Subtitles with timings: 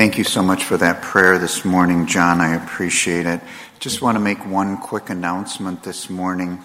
[0.00, 2.40] Thank you so much for that prayer this morning, John.
[2.40, 3.42] I appreciate it.
[3.80, 6.58] Just want to make one quick announcement this morning,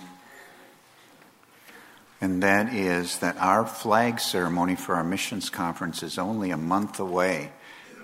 [2.21, 6.97] and that is that our flag ceremony for our missions conference is only a month
[6.97, 7.51] away,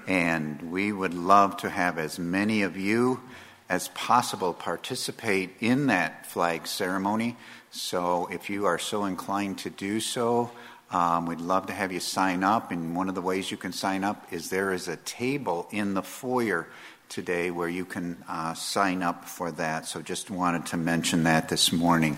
[0.05, 3.21] and we would love to have as many of you
[3.69, 7.37] as possible participate in that flag ceremony.
[7.69, 10.51] So if you are so inclined to do so,
[10.92, 13.71] um, we'd love to have you sign up, and one of the ways you can
[13.71, 16.67] sign up is there is a table in the foyer
[17.08, 19.86] today where you can uh, sign up for that.
[19.86, 22.17] So just wanted to mention that this morning.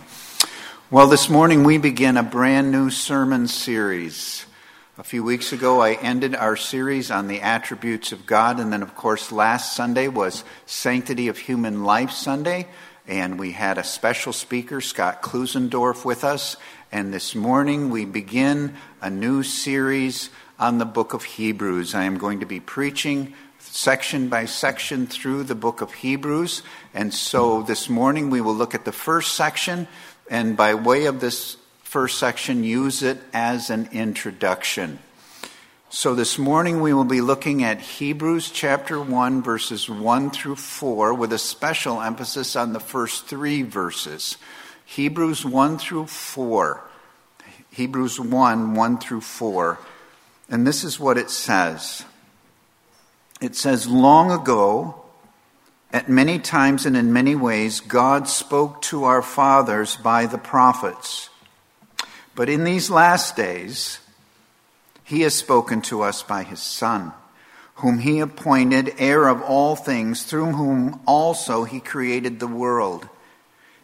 [0.91, 4.45] Well, this morning we begin a brand new sermon series.
[4.95, 8.83] A few weeks ago, I ended our series on the attributes of God, and then,
[8.83, 12.67] of course, last Sunday was Sanctity of Human Life Sunday,
[13.07, 16.57] and we had a special speaker, Scott Klusendorf, with us,
[16.93, 20.29] and this morning we begin a new series
[20.59, 21.95] on the book of Hebrews.
[21.95, 26.61] I am going to be preaching section by section through the book of Hebrews.
[26.93, 29.87] And so this morning we will look at the first section,
[30.29, 34.99] and by way of this first section, use it as an introduction.
[35.89, 41.15] So this morning we will be looking at Hebrews chapter 1, verses 1 through 4,
[41.15, 44.37] with a special emphasis on the first three verses.
[44.85, 46.81] Hebrews 1 through 4.
[47.71, 49.79] Hebrews 1 1 through 4.
[50.49, 52.05] And this is what it says
[53.43, 55.03] it says, Long ago,
[55.91, 61.29] at many times and in many ways, God spoke to our fathers by the prophets.
[62.35, 63.99] But in these last days,
[65.03, 67.11] he has spoken to us by his Son,
[67.75, 73.07] whom he appointed heir of all things, through whom also he created the world.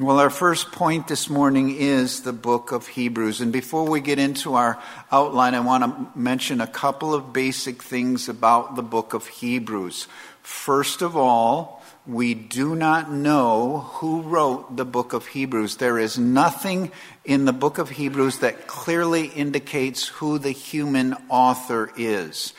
[0.00, 3.40] Well, our first point this morning is the book of Hebrews.
[3.40, 7.82] And before we get into our outline, I want to mention a couple of basic
[7.82, 10.06] things about the book of Hebrews.
[10.40, 15.78] First of all, we do not know who wrote the book of Hebrews.
[15.78, 16.92] There is nothing
[17.24, 22.52] in the book of Hebrews that clearly indicates who the human author is.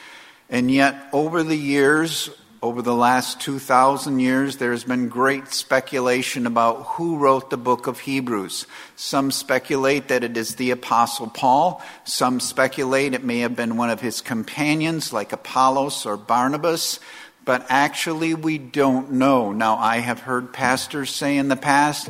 [0.49, 6.45] And yet, over the years, over the last 2,000 years, there has been great speculation
[6.45, 8.67] about who wrote the book of Hebrews.
[8.97, 11.81] Some speculate that it is the Apostle Paul.
[12.03, 16.99] Some speculate it may have been one of his companions, like Apollos or Barnabas.
[17.45, 19.53] But actually, we don't know.
[19.53, 22.09] Now, I have heard pastors say in the past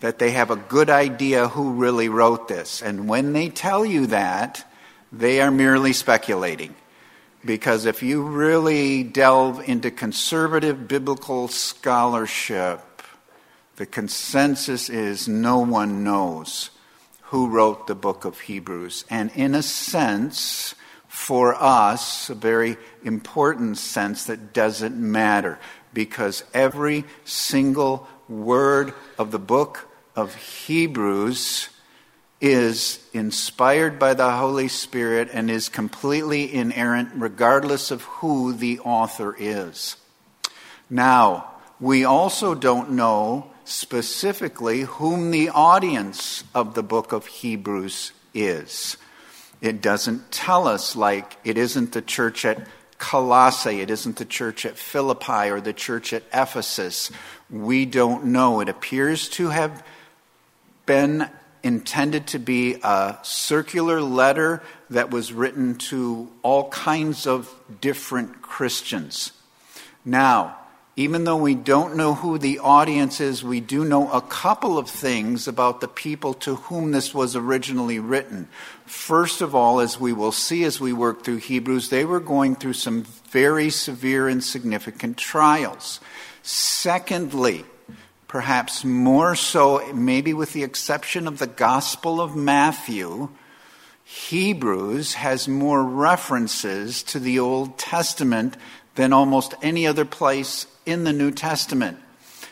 [0.00, 2.82] that they have a good idea who really wrote this.
[2.82, 4.68] And when they tell you that,
[5.12, 6.74] they are merely speculating.
[7.44, 12.80] Because if you really delve into conservative biblical scholarship,
[13.76, 16.70] the consensus is no one knows
[17.24, 19.04] who wrote the book of Hebrews.
[19.10, 20.74] And in a sense,
[21.08, 25.58] for us, a very important sense that doesn't matter
[25.92, 31.68] because every single word of the book of Hebrews
[32.40, 39.34] is inspired by the Holy Spirit and is completely inerrant, regardless of who the author
[39.38, 39.96] is.
[40.90, 41.50] Now,
[41.80, 48.96] we also don't know specifically whom the audience of the book of Hebrews is.
[49.60, 52.66] It doesn't tell us, like, it isn't the church at
[52.98, 57.10] Colossae, it isn't the church at Philippi or the church at Ephesus.
[57.50, 58.60] We don't know.
[58.60, 59.82] It appears to have
[60.86, 61.28] been
[61.64, 69.32] intended to be a circular letter that was written to all kinds of different Christians.
[70.04, 70.58] Now,
[70.96, 74.88] even though we don't know who the audience is, we do know a couple of
[74.88, 78.48] things about the people to whom this was originally written.
[78.86, 82.54] First of all, as we will see as we work through Hebrews, they were going
[82.54, 85.98] through some very severe and significant trials.
[86.42, 87.64] Secondly,
[88.34, 93.28] perhaps more so, maybe with the exception of the Gospel of Matthew,
[94.02, 98.56] Hebrews has more references to the Old Testament
[98.96, 101.96] than almost any other place in the New Testament.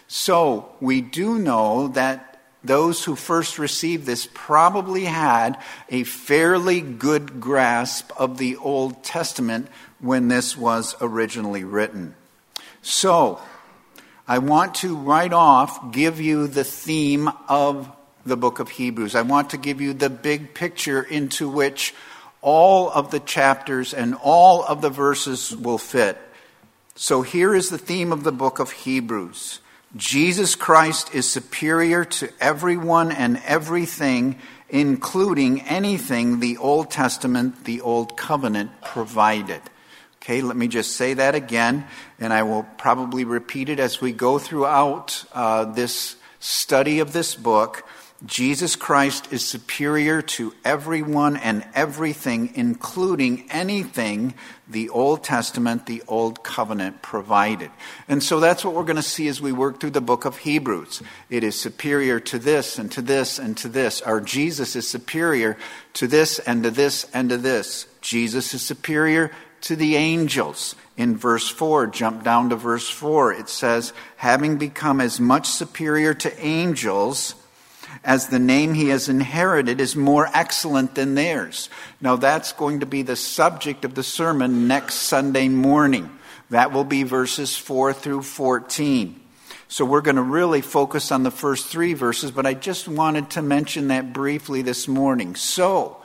[0.07, 5.59] So we do know that those who first received this probably had
[5.89, 9.67] a fairly good grasp of the Old Testament
[9.99, 12.15] when this was originally written.
[12.83, 13.41] So,
[14.33, 17.95] I want to right off give you the theme of
[18.25, 19.15] the book of Hebrews.
[19.15, 21.95] I want to give you the big picture into which
[22.41, 26.17] all of the chapters and all of the verses will fit.
[26.95, 29.61] So here is the theme of the book of Hebrews
[29.95, 34.39] Jesus Christ is superior to everyone and everything,
[34.71, 39.61] including anything the Old Testament, the Old Covenant provided.
[40.23, 41.85] Okay, let me just say that again,
[42.21, 47.35] and I will probably repeat it as we go throughout uh, this study of this
[47.35, 47.85] book.
[48.25, 54.35] Jesus Christ is superior to everyone and everything, including anything
[54.69, 57.73] the Old Testament, the Old Covenant provided.
[58.07, 60.37] And so that's what we're going to see as we work through the book of
[60.37, 61.03] Hebrews.
[61.31, 64.01] It is superior to this and to this and to this.
[64.03, 65.57] Our Jesus is superior
[65.95, 67.89] to this and to this and to this.
[68.03, 70.75] Jesus is superior to the angels.
[70.97, 76.15] In verse 4, jump down to verse 4, it says, having become as much superior
[76.15, 77.35] to angels
[78.05, 81.69] as the name he has inherited is more excellent than theirs.
[82.01, 86.11] Now, that's going to be the subject of the sermon next Sunday morning.
[86.51, 89.21] That will be verses 4 through 14.
[89.69, 93.31] So, we're going to really focus on the first three verses, but I just wanted
[93.31, 95.35] to mention that briefly this morning.
[95.35, 96.02] So,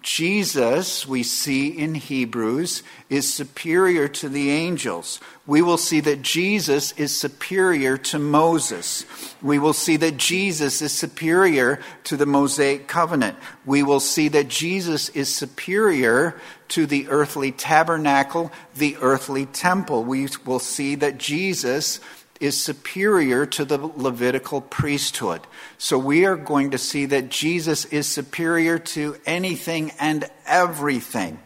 [0.00, 5.18] Jesus, we see in Hebrews, is superior to the angels.
[5.44, 9.04] We will see that Jesus is superior to Moses.
[9.42, 13.36] We will see that Jesus is superior to the Mosaic covenant.
[13.66, 20.04] We will see that Jesus is superior to the earthly tabernacle, the earthly temple.
[20.04, 21.98] We will see that Jesus
[22.40, 25.40] is superior to the Levitical priesthood.
[25.78, 31.38] So we are going to see that Jesus is superior to anything and everything.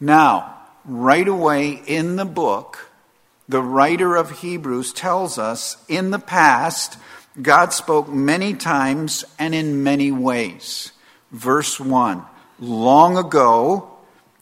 [0.00, 2.90] Now, right away in the book,
[3.48, 6.96] the writer of Hebrews tells us in the past,
[7.40, 10.92] God spoke many times and in many ways.
[11.32, 12.24] Verse 1
[12.60, 13.90] Long ago,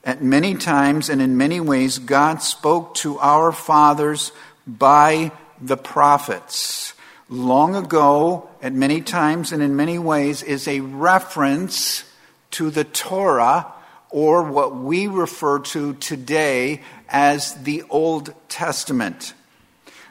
[0.05, 4.33] at many times and in many ways, God spoke to our fathers
[4.67, 6.95] by the prophets.
[7.29, 12.05] Long ago, at many times and in many ways, is a reference
[12.53, 13.73] to the Torah
[14.11, 19.35] or what we refer to today as the Old Testament.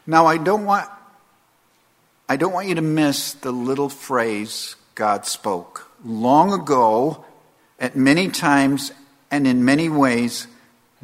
[0.06, 0.90] Now, I don't want,
[2.28, 5.90] I don't want you to miss the little phrase God spoke.
[6.04, 7.24] Long ago,
[7.80, 8.92] at many times
[9.32, 10.48] and in many ways,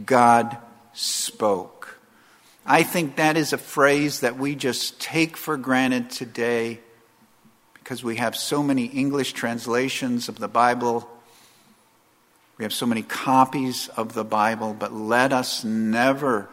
[0.06, 0.58] God
[0.94, 1.81] spoke.
[2.66, 6.80] I think that is a phrase that we just take for granted today
[7.74, 11.10] because we have so many English translations of the Bible.
[12.58, 16.48] We have so many copies of the Bible, but let us never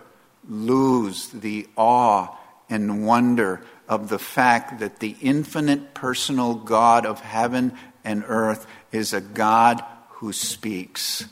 [0.49, 2.35] lose the awe
[2.71, 9.13] and wonder of the fact that the infinite personal God of heaven and earth is
[9.13, 11.27] a God who speaks.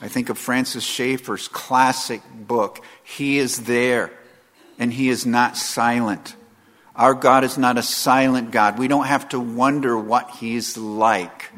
[0.00, 4.10] I think of Francis Schaeffer's classic book, He is There,
[4.78, 6.36] and He is not silent.
[6.96, 8.78] Our God is not a silent God.
[8.78, 11.50] We don't have to wonder what He's like.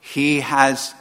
[0.00, 0.94] He has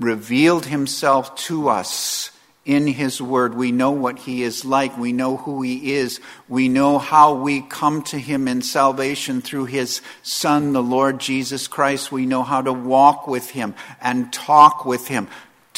[0.00, 2.30] revealed Himself to us
[2.64, 3.54] in His Word.
[3.54, 4.96] We know what He is like.
[4.98, 6.20] We know who He is.
[6.48, 11.66] We know how we come to Him in salvation through His Son, the Lord Jesus
[11.66, 12.12] Christ.
[12.12, 15.28] We know how to walk with Him and talk with Him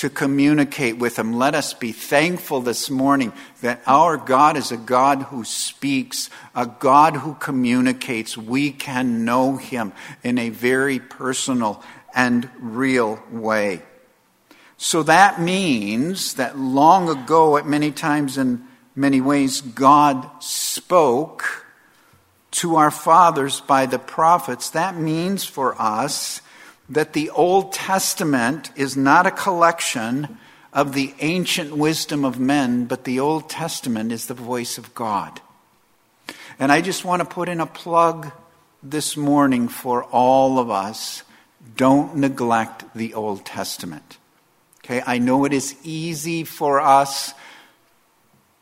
[0.00, 1.34] to communicate with Him.
[1.34, 6.64] Let us be thankful this morning that our God is a God who speaks, a
[6.64, 8.34] God who communicates.
[8.34, 9.92] We can know Him
[10.22, 11.82] in a very personal
[12.14, 13.82] and real way.
[14.78, 18.66] So that means that long ago, at many times in
[18.96, 21.66] many ways, God spoke
[22.52, 24.70] to our fathers by the prophets.
[24.70, 26.40] That means for us
[26.90, 30.38] that the Old Testament is not a collection
[30.72, 35.40] of the ancient wisdom of men, but the Old Testament is the voice of God.
[36.58, 38.32] And I just want to put in a plug
[38.82, 41.22] this morning for all of us.
[41.76, 44.18] Don't neglect the Old Testament.
[44.84, 47.34] Okay, I know it is easy for us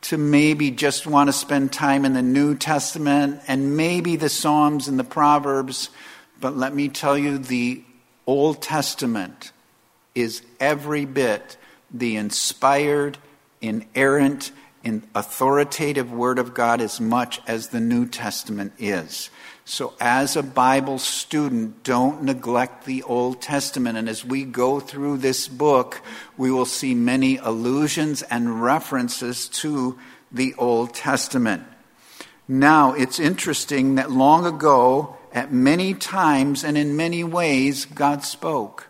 [0.03, 4.87] to maybe just want to spend time in the New Testament and maybe the Psalms
[4.87, 5.91] and the Proverbs,
[6.41, 7.83] but let me tell you, the
[8.29, 9.53] Old Testament
[10.15, 11.57] is every bit
[11.91, 13.17] the inspired,
[13.63, 14.53] inerrant,
[14.85, 19.31] and authoritative Word of God as much as the New Testament is.
[19.65, 23.97] So, as a Bible student, don't neglect the Old Testament.
[23.97, 26.03] And as we go through this book,
[26.37, 29.99] we will see many allusions and references to
[30.31, 31.65] the Old Testament.
[32.47, 38.89] Now, it's interesting that long ago, at many times and in many ways, God spoke.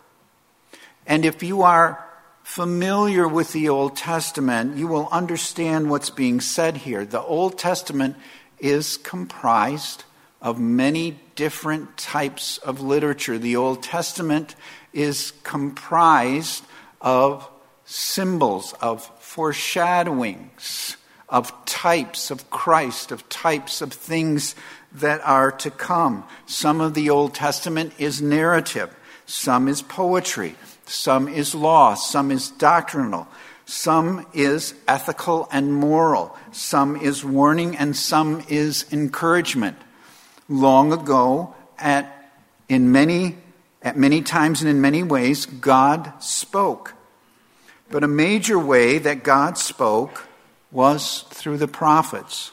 [1.06, 2.04] And if you are
[2.42, 7.04] familiar with the Old Testament, you will understand what's being said here.
[7.04, 8.16] The Old Testament
[8.58, 10.04] is comprised
[10.40, 13.38] of many different types of literature.
[13.38, 14.54] The Old Testament
[14.92, 16.64] is comprised
[17.00, 17.48] of
[17.84, 20.96] symbols, of foreshadowings,
[21.28, 24.54] of types of Christ, of types of things
[24.92, 26.24] that are to come.
[26.46, 28.94] Some of the Old Testament is narrative,
[29.26, 30.54] some is poetry,
[30.86, 33.28] some is law, some is doctrinal.
[33.68, 36.34] Some is ethical and moral.
[36.52, 39.76] Some is warning and some is encouragement.
[40.48, 42.32] Long ago, at,
[42.70, 43.36] in many,
[43.82, 46.94] at many times and in many ways, God spoke.
[47.90, 50.26] But a major way that God spoke
[50.72, 52.52] was through the prophets.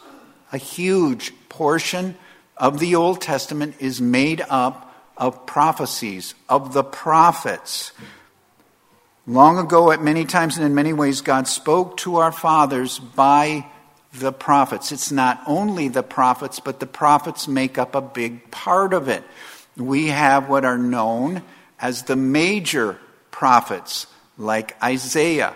[0.51, 2.17] A huge portion
[2.57, 7.91] of the Old Testament is made up of prophecies, of the prophets.
[9.27, 13.65] Long ago, at many times and in many ways, God spoke to our fathers by
[14.13, 14.91] the prophets.
[14.91, 19.23] It's not only the prophets, but the prophets make up a big part of it.
[19.75, 21.43] We have what are known
[21.79, 22.97] as the major
[23.31, 24.07] prophets,
[24.37, 25.55] like Isaiah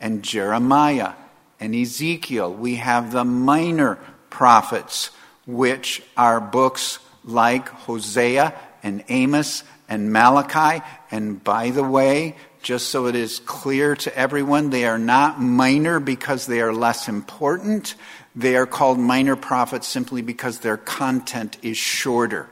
[0.00, 1.12] and Jeremiah
[1.60, 2.52] and Ezekiel.
[2.54, 3.98] We have the minor
[4.30, 5.10] prophets,
[5.48, 10.84] which are books like Hosea and Amos and Malachi.
[11.10, 16.00] And by the way, just so it is clear to everyone, they are not minor
[16.00, 17.94] because they are less important.
[18.36, 22.46] They are called minor prophets simply because their content is shorter.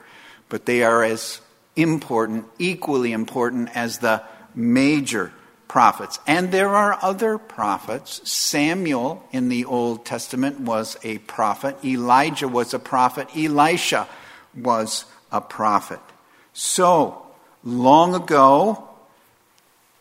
[0.48, 1.42] But they are as
[1.76, 4.22] important, equally important as the
[4.54, 5.32] major
[5.76, 6.18] prophets.
[6.26, 8.26] And there are other prophets.
[8.26, 14.08] Samuel in the Old Testament was a prophet, Elijah was a prophet, Elisha
[14.54, 16.00] was a prophet.
[16.54, 17.26] So,
[17.62, 18.88] long ago,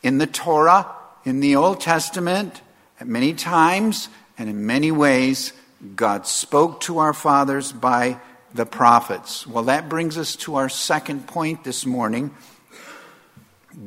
[0.02, 0.88] in the Torah,
[1.26, 2.62] in the Old Testament,
[3.02, 5.52] at many times and in many ways,
[5.94, 8.18] God spoke to our fathers by
[8.54, 9.46] the prophets.
[9.46, 12.34] Well, that brings us to our second point this morning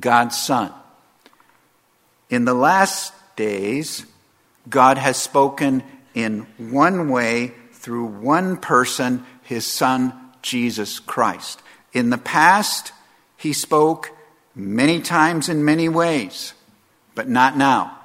[0.00, 0.70] God's Son.
[2.30, 4.04] In the last days,
[4.68, 5.82] God has spoken
[6.14, 11.62] in one way through one person, his Son, Jesus Christ.
[11.92, 12.92] In the past,
[13.36, 14.10] he spoke
[14.54, 16.52] many times in many ways,
[17.14, 17.98] but not now.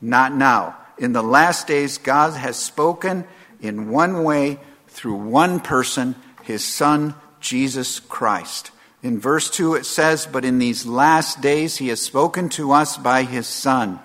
[0.00, 0.76] Not now.
[0.98, 3.24] In the last days, God has spoken
[3.60, 8.71] in one way through one person, his Son, Jesus Christ.
[9.02, 12.96] In verse 2, it says, But in these last days he has spoken to us
[12.96, 13.98] by his Son,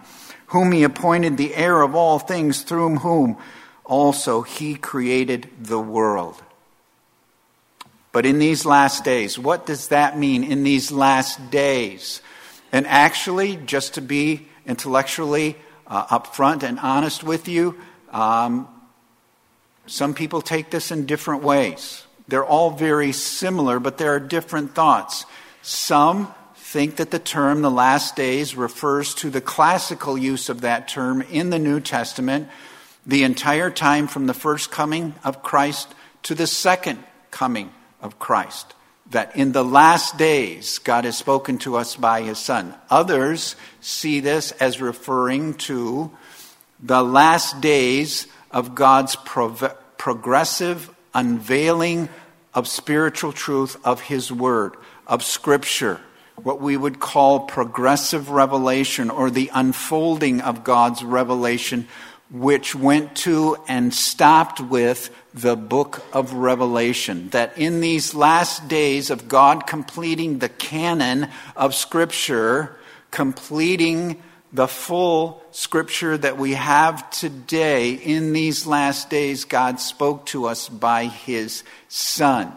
[0.47, 3.37] whom he appointed the heir of all things, through whom
[3.85, 6.41] also he created the world.
[8.11, 12.23] But in these last days, what does that mean in these last days?
[12.71, 17.79] And actually, just to be intellectually uh, upfront and honest with you,
[18.11, 18.67] um,
[19.85, 22.06] some people take this in different ways.
[22.27, 25.25] They're all very similar, but there are different thoughts.
[25.61, 30.87] Some think that the term the last days refers to the classical use of that
[30.87, 32.49] term in the New Testament
[33.05, 35.93] the entire time from the first coming of Christ
[36.23, 38.73] to the second coming of Christ.
[39.11, 42.73] That in the last days, God has spoken to us by his Son.
[42.89, 46.11] Others see this as referring to
[46.81, 52.07] the last days of God's prov- progressive unveiling
[52.53, 54.75] of spiritual truth of his word,
[55.07, 55.99] of scripture,
[56.35, 61.87] what we would call progressive revelation or the unfolding of God's revelation,
[62.29, 67.29] which went to and stopped with the book of Revelation.
[67.29, 72.77] That in these last days of God completing the canon of Scripture,
[73.09, 74.21] completing
[74.57, 80.67] the full Scripture that we have today, in these last days, God spoke to us
[80.67, 82.51] by His Son.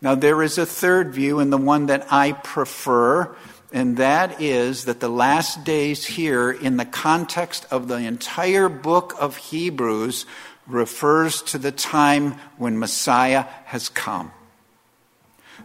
[0.00, 3.36] Now, there is a third view, and the one that I prefer,
[3.70, 9.14] and that is that the last days here, in the context of the entire book
[9.18, 10.24] of Hebrews,
[10.66, 14.32] refers to the time when Messiah has come.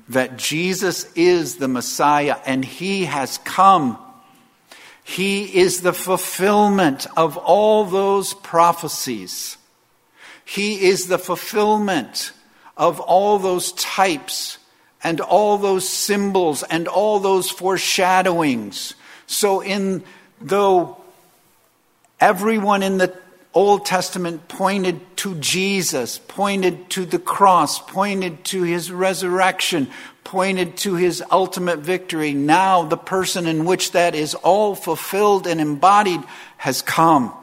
[0.09, 3.97] That Jesus is the Messiah and he has come.
[5.03, 9.57] He is the fulfillment of all those prophecies.
[10.45, 12.31] He is the fulfillment
[12.77, 14.57] of all those types
[15.03, 18.93] and all those symbols and all those foreshadowings.
[19.27, 20.03] So, in
[20.39, 20.97] though
[22.19, 23.20] everyone in the
[23.53, 29.89] Old Testament pointed to Jesus, pointed to the cross, pointed to his resurrection,
[30.23, 32.33] pointed to his ultimate victory.
[32.33, 36.21] Now, the person in which that is all fulfilled and embodied
[36.57, 37.33] has come.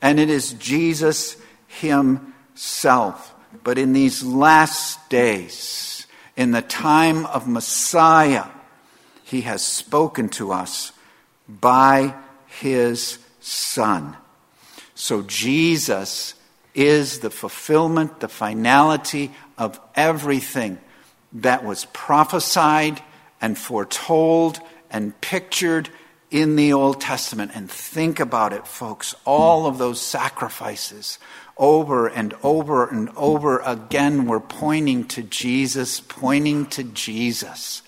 [0.00, 1.36] And it is Jesus
[1.66, 3.34] himself.
[3.62, 8.46] But in these last days, in the time of Messiah,
[9.24, 10.92] he has spoken to us
[11.48, 12.14] by
[12.46, 14.16] his Son.
[14.94, 16.34] So Jesus
[16.74, 20.78] is the fulfillment, the finality of everything
[21.34, 23.02] that was prophesied
[23.40, 24.60] and foretold
[24.90, 25.90] and pictured
[26.30, 27.52] in the Old Testament.
[27.54, 29.14] And think about it, folks.
[29.24, 31.18] All of those sacrifices
[31.56, 37.82] over and over and over again were pointing to Jesus, pointing to Jesus.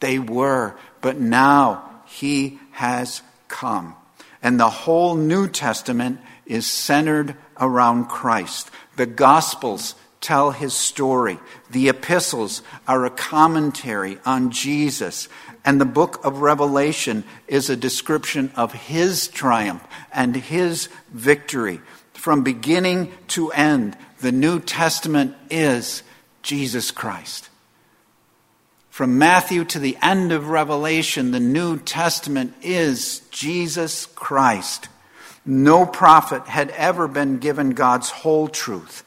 [0.00, 3.94] They were, but now he has come.
[4.42, 8.70] And the whole New Testament is centered around Christ.
[8.96, 11.38] The Gospels tell his story.
[11.70, 15.28] The epistles are a commentary on Jesus.
[15.64, 21.80] And the book of Revelation is a description of his triumph and his victory.
[22.14, 26.02] From beginning to end, the New Testament is
[26.42, 27.48] Jesus Christ.
[28.92, 34.88] From Matthew to the end of Revelation, the New Testament is Jesus Christ.
[35.46, 39.02] No prophet had ever been given God's whole truth.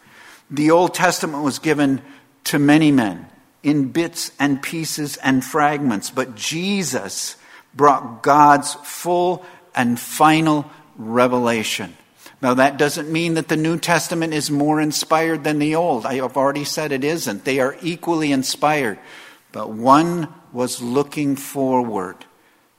[0.49, 2.01] The Old Testament was given
[2.45, 3.27] to many men
[3.61, 7.35] in bits and pieces and fragments, but Jesus
[7.75, 10.65] brought God's full and final
[10.97, 11.95] revelation.
[12.41, 16.07] Now, that doesn't mean that the New Testament is more inspired than the Old.
[16.07, 17.45] I have already said it isn't.
[17.45, 18.97] They are equally inspired
[19.55, 22.17] but one was looking forward.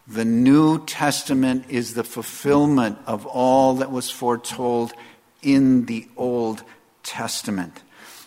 [0.07, 4.93] The New Testament is the fulfillment of all that was foretold
[5.41, 6.63] in the Old
[7.03, 7.83] Testament.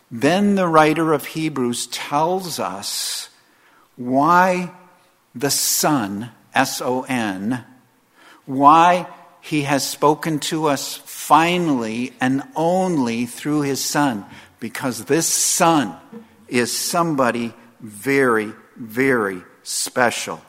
[0.10, 3.30] Then the writer of Hebrews tells us
[3.96, 4.72] why
[5.36, 7.64] the Son, S O N,
[8.48, 9.06] why
[9.42, 14.26] he has spoken to us finally and only through his Son.
[14.60, 15.96] Because this Son
[16.48, 20.42] is somebody very, very special.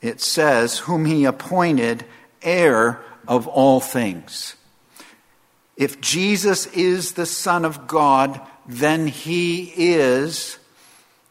[0.00, 2.04] It says, Whom he appointed
[2.42, 4.56] heir of all things.
[5.76, 10.58] If Jesus is the Son of God, then he is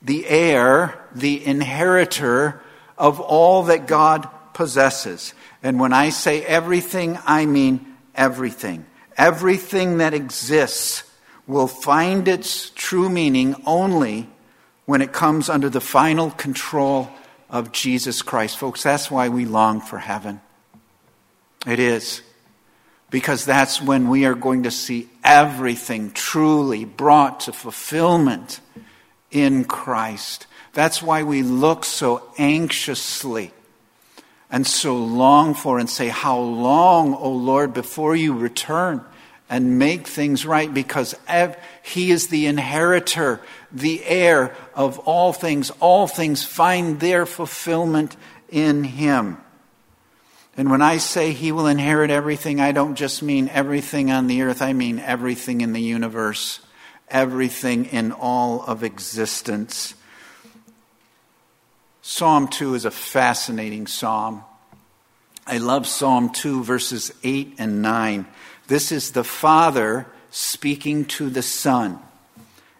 [0.01, 2.61] the heir, the inheritor
[2.97, 5.33] of all that God possesses.
[5.61, 8.85] And when I say everything, I mean everything.
[9.17, 11.03] Everything that exists
[11.45, 14.29] will find its true meaning only
[14.87, 17.09] when it comes under the final control
[17.49, 18.57] of Jesus Christ.
[18.57, 20.41] Folks, that's why we long for heaven.
[21.67, 22.21] It is.
[23.09, 28.61] Because that's when we are going to see everything truly brought to fulfillment
[29.29, 30.47] in Christ.
[30.71, 33.51] That's why we look so anxiously
[34.49, 39.03] and so long for and say, How long, O Lord, before you return?
[39.49, 41.15] And make things right because
[41.81, 43.39] he is the inheritor,
[43.71, 45.71] the heir of all things.
[45.79, 48.17] All things find their fulfillment
[48.49, 49.37] in him.
[50.57, 54.41] And when I say he will inherit everything, I don't just mean everything on the
[54.41, 56.59] earth, I mean everything in the universe,
[57.07, 59.93] everything in all of existence.
[62.01, 64.43] Psalm 2 is a fascinating psalm.
[65.45, 68.25] I love Psalm 2, verses 8 and 9.
[68.67, 71.99] This is the Father speaking to the Son.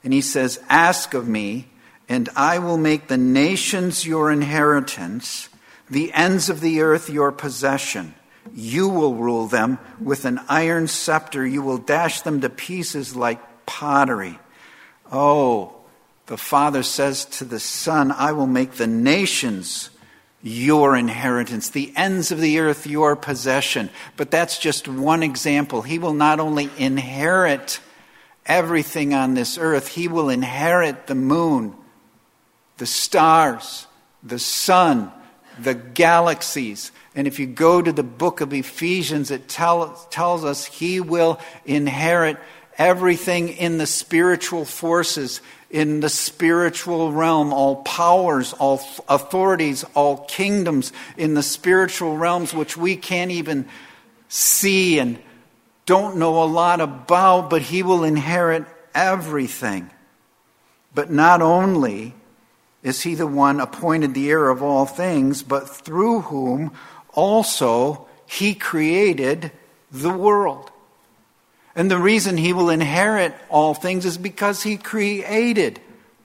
[0.04, 1.68] And he says, Ask of me,
[2.08, 5.50] and I will make the nations your inheritance,
[5.90, 8.14] the ends of the earth your possession.
[8.54, 11.46] You will rule them with an iron scepter.
[11.46, 14.40] You will dash them to pieces like pottery.
[15.12, 15.76] Oh,
[16.28, 19.90] the Father says to the Son, I will make the nations
[20.48, 23.90] your inheritance, the ends of the earth your possession.
[24.16, 25.82] But that's just one example.
[25.82, 27.80] He will not only inherit
[28.46, 31.76] everything on this earth, he will inherit the moon,
[32.78, 33.88] the stars,
[34.24, 35.12] the sun,
[35.60, 36.92] the galaxies.
[37.16, 41.40] And if you go to the book of Ephesians, it tell, tells us he will
[41.66, 42.38] inherit
[42.78, 50.94] everything in the spiritual forces in the spiritual realm, all powers, all authorities, all kingdoms
[51.18, 53.68] in the spiritual realms, which we can't even
[54.30, 55.20] see and
[55.86, 59.90] don't know a lot about, but he will inherit everything.
[60.94, 62.14] But not only
[62.84, 66.72] is he the one appointed the heir of all things, but through whom
[67.14, 69.52] also he created
[69.92, 70.72] the world.
[71.78, 75.80] And the reason he will inherit all things is because he created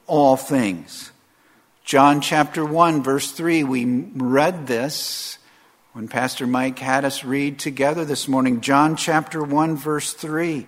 [0.07, 1.13] all things.
[1.85, 5.37] John chapter 1, verse 3, we read this
[5.93, 8.63] when Pastor Mike had us read together this morning.
[8.63, 10.67] John chapter 1, verse 3.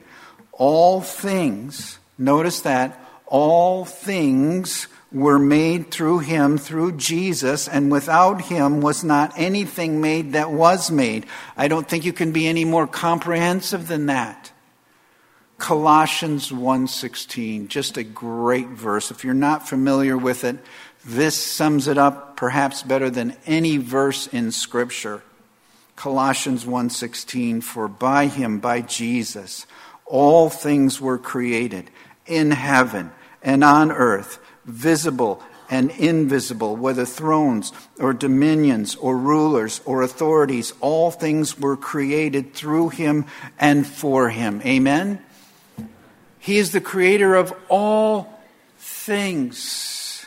[0.53, 8.83] All things, notice that, all things were made through him, through Jesus, and without him
[8.83, 11.25] was not anything made that was made.
[11.57, 14.44] I don't think you can be any more comprehensive than that.
[15.59, 19.11] Colossians 1:16, just a great verse.
[19.11, 20.59] If you're not familiar with it,
[21.05, 25.23] this sums it up perhaps better than any verse in scripture.
[25.97, 29.67] Colossians 1:16 for by him by Jesus
[30.07, 31.91] all things were created
[32.27, 33.11] in heaven
[33.43, 41.11] and on earth visible and invisible whether thrones or dominions or rulers or authorities all
[41.11, 43.25] things were created through him
[43.59, 45.19] and for him amen
[46.45, 48.39] he is the creator of all
[48.77, 50.27] things.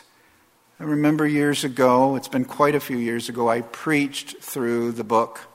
[0.80, 5.04] I remember years ago, it's been quite a few years ago, I preached through the
[5.04, 5.46] book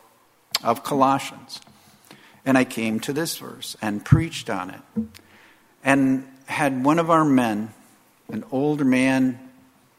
[0.63, 1.59] of Colossians.
[2.45, 4.79] And I came to this verse and preached on it.
[5.83, 7.73] And had one of our men,
[8.29, 9.39] an older man,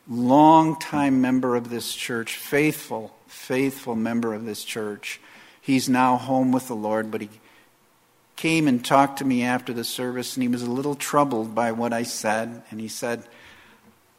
[0.09, 5.20] long-time member of this church, faithful, faithful member of this church.
[5.61, 7.29] He's now home with the Lord, but he
[8.37, 11.73] came and talked to me after the service, and he was a little troubled by
[11.73, 12.62] what I said.
[12.70, 13.25] And he said,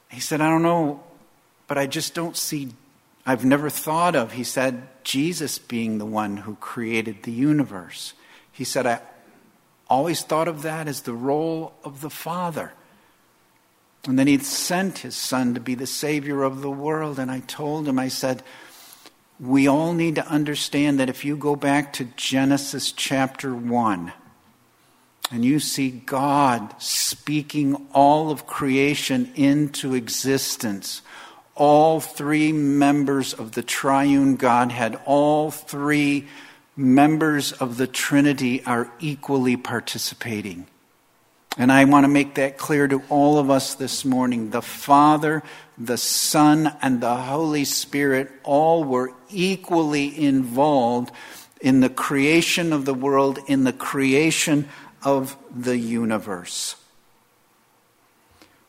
[0.10, 1.04] he said, I don't know,
[1.68, 2.70] but I just don't see,
[3.26, 8.14] I've never thought of, he said, Jesus being the one who created the universe.
[8.52, 9.02] He said, I
[9.90, 12.74] always thought of that as the role of the Father.
[14.08, 17.20] And then he'd sent his son to be the Savior of the world.
[17.20, 18.44] And I told him, I said,
[19.40, 24.14] we all need to understand that if you go back to Genesis chapter 1
[25.32, 31.02] and you see God speaking all of creation into existence,
[31.56, 36.28] all three members of the triune Godhead, all three
[36.78, 40.68] members of the Trinity are equally participating.
[41.58, 44.50] And I want to make that clear to all of us this morning.
[44.50, 45.42] The Father,
[45.78, 51.12] the Son, and the Holy Spirit all were equally involved
[51.62, 54.68] in the creation of the world, in the creation
[55.02, 56.76] of the universe.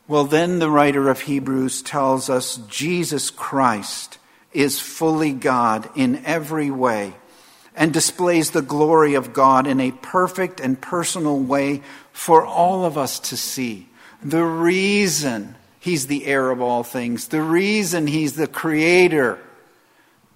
[0.07, 4.17] Well, then the writer of Hebrews tells us Jesus Christ
[4.53, 7.15] is fully God in every way
[7.77, 12.97] and displays the glory of God in a perfect and personal way for all of
[12.97, 13.87] us to see.
[14.23, 19.39] The reason he's the heir of all things, the reason he's the creator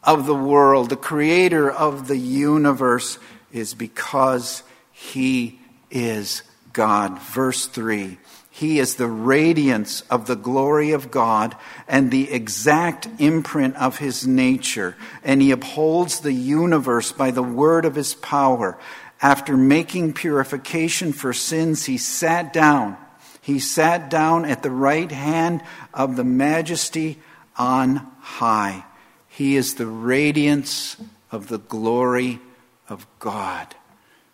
[0.04, 3.18] of the world, the creator of the universe,
[3.52, 7.20] is because he is God.
[7.20, 8.18] Verse 3
[8.62, 11.56] He is the radiance of the glory of God
[11.88, 17.86] and the exact imprint of his nature, and he upholds the universe by the word
[17.86, 18.78] of his power.
[19.20, 22.98] After making purification for sins, he sat down.
[23.42, 27.18] He sat down at the right hand of the majesty
[27.58, 28.86] on high.
[29.28, 30.98] He is the radiance
[31.32, 32.40] of the glory
[32.88, 33.74] of God.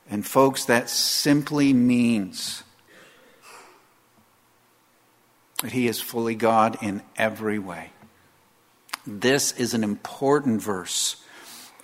[0.09, 2.63] And, folks, that simply means
[5.61, 7.91] that He is fully God in every way.
[9.05, 11.17] This is an important verse,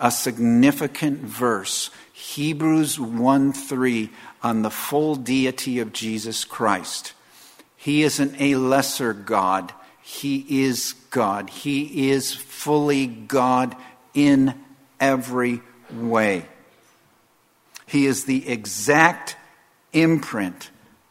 [0.00, 1.90] a significant verse
[2.24, 4.08] Hebrews 1 3
[4.42, 7.12] on the full deity of Jesus Christ.
[7.76, 11.50] He isn't a lesser God, He is God.
[11.50, 13.76] He is fully God
[14.14, 14.54] in
[14.98, 15.60] every
[15.92, 16.46] way.
[17.86, 19.36] He is the exact
[19.92, 20.70] imprint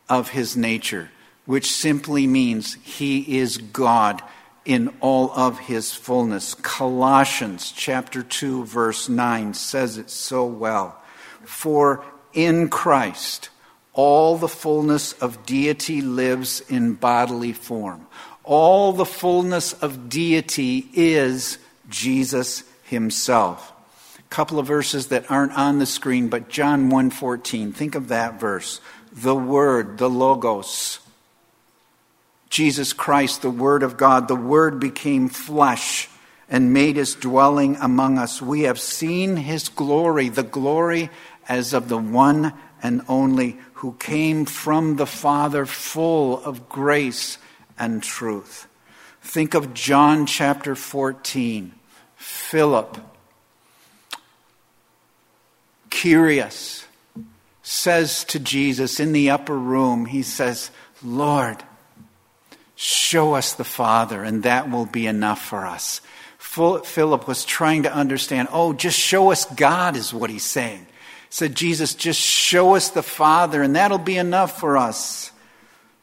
[0.10, 1.12] of His nature,
[1.46, 4.22] which simply means He is God
[4.66, 6.54] in all of his fullness.
[6.56, 11.02] Colossians chapter 2 verse 9 says it so well.
[11.44, 12.04] For
[12.34, 13.50] in Christ,
[13.92, 18.08] all the fullness of deity lives in bodily form.
[18.44, 21.58] All the fullness of deity is
[21.90, 23.72] Jesus himself.
[24.18, 27.72] A couple of verses that aren't on the screen, but John 1:14.
[27.72, 28.82] Think of that verse.
[29.12, 31.00] The word, the logos.
[32.54, 36.08] Jesus Christ, the word of God, the word became flesh
[36.48, 38.44] and made his dwelling among us.
[38.44, 41.10] We have seen his glory, the glory
[41.50, 47.40] as of the one and only who came from the Father, full of grace
[47.80, 48.68] and truth.
[49.24, 51.74] Think of John chapter 14.
[52.18, 53.00] Philip,
[55.90, 56.86] curious,
[57.64, 60.70] says to Jesus in the upper room, he says,
[61.02, 61.64] Lord,
[62.76, 66.02] show us the Father, and that will be enough for us.
[66.38, 70.86] Philip was trying to understand, oh, just show us God, is what he's saying.
[71.30, 75.32] Said, Jesus, just show us the Father, and that'll be enough for us.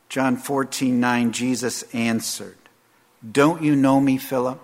[0.08, 2.58] John 14, 9, Jesus answered,
[3.30, 4.60] Don't you know me, Philip?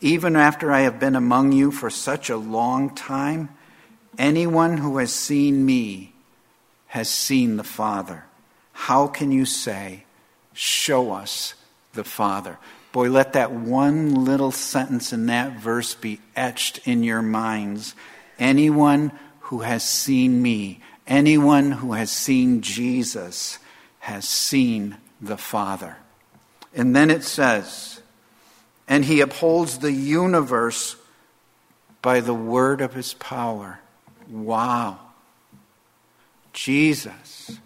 [0.00, 3.50] Even after I have been among you for such a long time,
[4.16, 6.14] anyone who has seen me
[6.86, 8.24] has seen the Father.
[8.72, 10.04] How can you say,
[10.60, 11.54] Show us
[11.94, 12.58] the Father?
[12.92, 17.94] Boy, let that one little sentence in that verse be etched in your minds.
[18.38, 23.58] Anyone who has seen me, anyone who has seen Jesus,
[24.00, 25.96] has seen the Father.
[26.74, 28.02] And then it says,
[28.86, 30.94] and he upholds the universe
[32.02, 33.80] by the word of his power.
[34.28, 34.98] Wow.
[36.52, 37.58] Jesus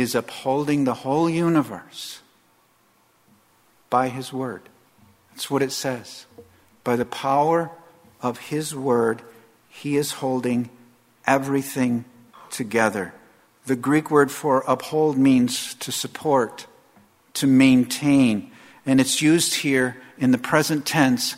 [0.00, 2.20] is upholding the whole universe
[3.88, 4.62] by his word.
[5.30, 6.26] That's what it says.
[6.84, 7.70] By the power
[8.22, 9.22] of his word,
[9.68, 10.70] he is holding
[11.26, 12.04] everything
[12.50, 13.14] together.
[13.66, 16.66] The Greek word for uphold means to support,
[17.34, 18.50] to maintain,
[18.86, 21.36] and it's used here in the present tense,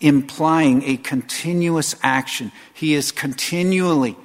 [0.00, 2.52] implying a continuous action.
[2.72, 4.16] He is continually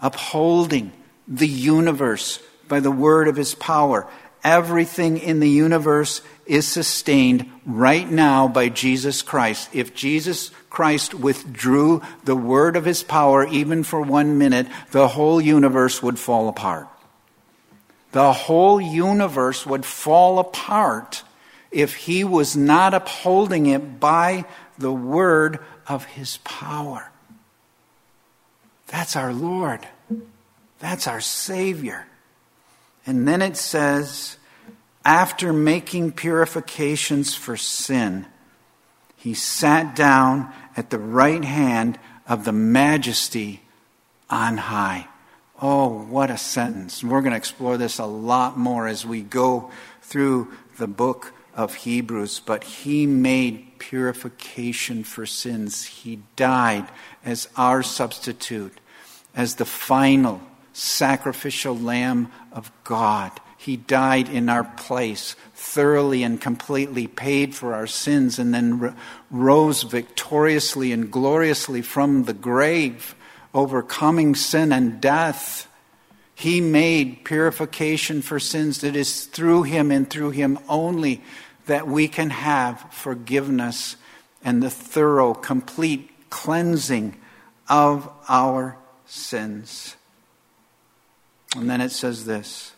[0.00, 0.92] upholding
[1.28, 2.40] the universe
[2.72, 4.08] by the word of his power.
[4.42, 9.68] Everything in the universe is sustained right now by Jesus Christ.
[9.74, 15.38] If Jesus Christ withdrew the word of his power even for one minute, the whole
[15.38, 16.88] universe would fall apart.
[18.12, 21.24] The whole universe would fall apart
[21.70, 24.46] if he was not upholding it by
[24.78, 27.10] the word of his power.
[28.86, 29.86] That's our Lord.
[30.78, 32.06] That's our Savior.
[33.06, 34.36] And then it says,
[35.04, 38.26] after making purifications for sin,
[39.16, 43.62] he sat down at the right hand of the majesty
[44.30, 45.08] on high.
[45.60, 47.04] Oh, what a sentence.
[47.04, 51.74] We're going to explore this a lot more as we go through the book of
[51.74, 52.40] Hebrews.
[52.40, 55.84] But he made purification for sins.
[55.84, 56.88] He died
[57.24, 58.78] as our substitute,
[59.36, 60.40] as the final
[60.72, 63.32] sacrificial lamb of God.
[63.56, 68.94] He died in our place, thoroughly and completely paid for our sins, and then
[69.30, 73.14] rose victoriously and gloriously from the grave,
[73.54, 75.68] overcoming sin and death.
[76.34, 81.22] He made purification for sins that is through him and through him only
[81.66, 83.96] that we can have forgiveness
[84.42, 87.16] and the thorough, complete cleansing
[87.68, 89.94] of our sins.
[91.56, 92.72] And then it says this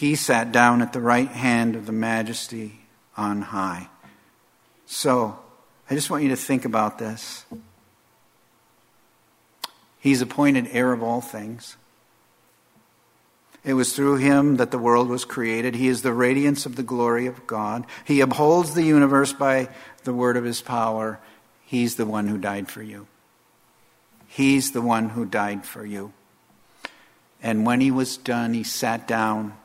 [0.00, 2.80] he sat down at the right hand of the majesty
[3.18, 3.88] on high.
[4.86, 5.38] So,
[5.90, 7.44] I just want you to think about this.
[9.98, 11.76] He's appointed heir of all things.
[13.62, 15.74] It was through him that the world was created.
[15.74, 17.84] He is the radiance of the glory of God.
[18.06, 19.68] He upholds the universe by
[20.04, 21.20] the word of his power.
[21.66, 23.06] He's the one who died for you.
[24.28, 26.14] He's the one who died for you.
[27.42, 29.56] And when he was done, he sat down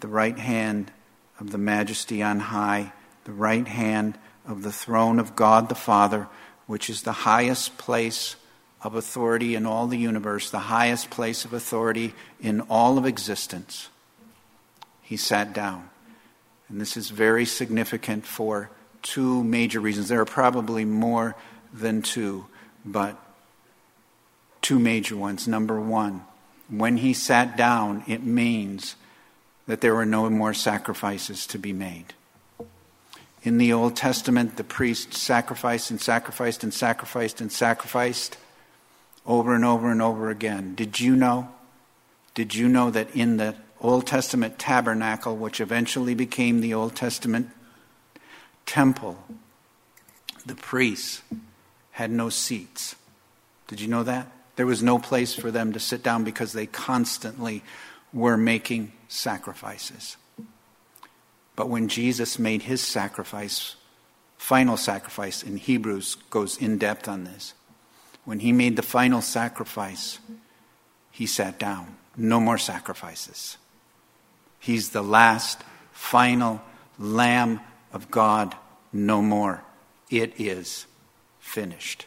[0.00, 0.92] the right hand
[1.40, 2.92] of the majesty on high,
[3.24, 6.28] the right hand of the throne of God the Father,
[6.66, 8.36] which is the highest place
[8.82, 13.88] of authority in all the universe, the highest place of authority in all of existence.
[15.02, 15.90] He sat down.
[16.68, 18.70] And this is very significant for
[19.02, 20.08] two major reasons.
[20.08, 21.34] There are probably more
[21.72, 22.46] than two,
[22.84, 23.16] but
[24.60, 25.48] two major ones.
[25.48, 26.24] Number one,
[26.68, 28.96] when he sat down, it means
[29.66, 32.14] that there were no more sacrifices to be made.
[33.42, 38.36] In the Old Testament, the priest sacrificed and sacrificed and sacrificed and sacrificed
[39.26, 40.74] over and over and over again.
[40.74, 41.48] Did you know?
[42.34, 47.50] Did you know that in the Old Testament tabernacle, which eventually became the Old Testament
[48.66, 49.18] temple,
[50.44, 51.22] the priests
[51.92, 52.96] had no seats?
[53.68, 54.26] Did you know that?
[54.58, 57.62] There was no place for them to sit down because they constantly
[58.12, 60.16] were making sacrifices.
[61.54, 63.76] But when Jesus made his sacrifice,
[64.36, 67.54] final sacrifice in Hebrews goes in depth on this.
[68.24, 70.18] When he made the final sacrifice,
[71.12, 71.96] he sat down.
[72.16, 73.58] No more sacrifices.
[74.58, 76.62] He's the last, final
[76.98, 77.60] Lamb
[77.92, 78.56] of God.
[78.92, 79.62] No more.
[80.10, 80.86] It is
[81.38, 82.06] finished.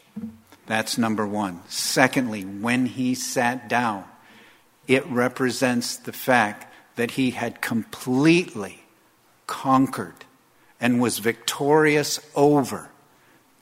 [0.66, 1.60] That's number one.
[1.68, 4.04] Secondly, when he sat down,
[4.86, 8.82] it represents the fact that he had completely
[9.46, 10.24] conquered
[10.80, 12.90] and was victorious over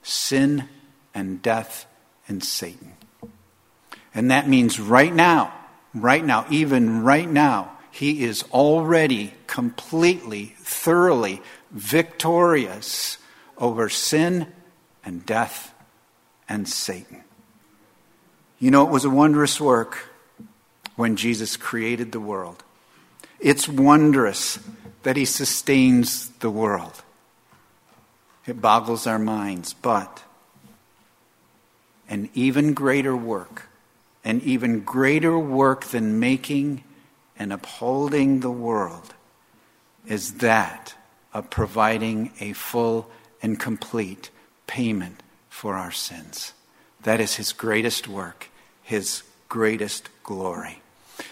[0.02, 0.68] sin
[1.14, 1.86] and death
[2.28, 2.92] and Satan.
[4.14, 5.54] And that means right now,
[5.94, 13.18] right now, even right now, he is already completely, thoroughly victorious
[13.58, 14.46] over sin
[15.04, 15.74] and death
[16.50, 17.22] and Satan.
[18.58, 20.10] You know, it was a wondrous work
[20.96, 22.62] when Jesus created the world.
[23.38, 24.58] It's wondrous
[25.04, 27.02] that he sustains the world.
[28.46, 30.24] It boggles our minds, but
[32.08, 33.68] an even greater work,
[34.24, 36.82] an even greater work than making
[37.38, 39.14] and upholding the world
[40.06, 40.94] is that
[41.32, 43.08] of providing a full
[43.40, 44.30] and complete
[44.66, 45.22] payment
[45.60, 46.54] for our sins.
[47.02, 48.48] That is his greatest work,
[48.82, 50.80] his greatest glory.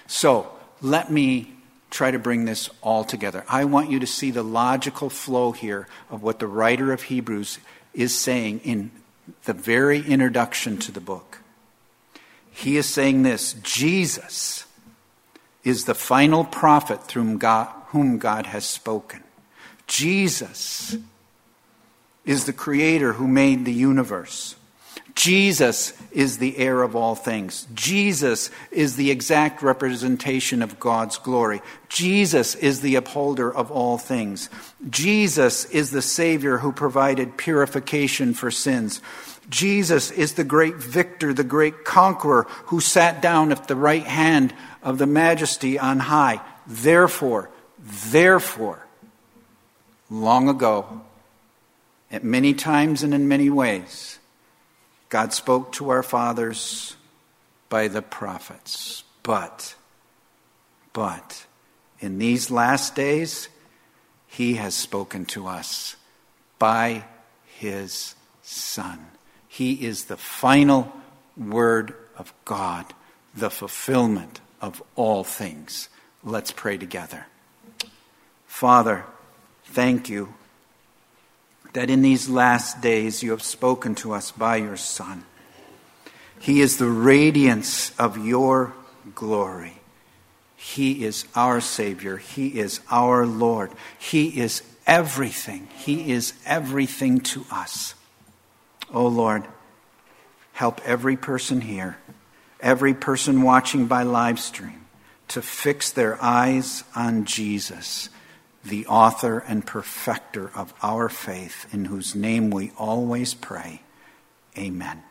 [0.06, 0.50] So
[0.82, 1.54] let me
[1.88, 3.42] try to bring this all together.
[3.48, 7.58] I want you to see the logical flow here of what the writer of Hebrews
[7.94, 8.90] is saying in
[9.44, 11.38] the very introduction to the book.
[12.50, 14.66] He is saying this Jesus
[15.64, 19.22] is the final prophet through God, whom God has spoken.
[19.86, 20.98] Jesus
[22.28, 24.54] is the creator who made the universe.
[25.14, 27.66] Jesus is the heir of all things.
[27.74, 31.62] Jesus is the exact representation of God's glory.
[31.88, 34.50] Jesus is the upholder of all things.
[34.90, 39.00] Jesus is the Savior who provided purification for sins.
[39.48, 44.52] Jesus is the great victor, the great conqueror who sat down at the right hand
[44.82, 46.42] of the majesty on high.
[46.66, 48.86] Therefore, therefore,
[50.10, 51.00] long ago,
[52.10, 54.18] at many times and in many ways,
[55.08, 56.96] God spoke to our fathers
[57.68, 59.04] by the prophets.
[59.22, 59.74] But,
[60.92, 61.46] but,
[62.00, 63.48] in these last days,
[64.26, 65.96] He has spoken to us
[66.58, 67.04] by
[67.46, 68.98] His Son.
[69.46, 70.92] He is the final
[71.36, 72.86] word of God,
[73.34, 75.88] the fulfillment of all things.
[76.24, 77.26] Let's pray together.
[78.46, 79.04] Father,
[79.64, 80.34] thank you
[81.78, 85.24] that in these last days you have spoken to us by your Son.
[86.40, 88.74] He is the radiance of your
[89.14, 89.74] glory.
[90.56, 92.16] He is our Savior.
[92.16, 93.70] He is our Lord.
[93.96, 95.68] He is everything.
[95.76, 97.94] He is everything to us.
[98.92, 99.46] Oh Lord,
[100.54, 101.96] help every person here,
[102.58, 104.84] every person watching by live stream,
[105.28, 108.08] to fix their eyes on Jesus
[108.68, 113.82] the author and perfecter of our faith, in whose name we always pray.
[114.56, 115.02] Amen.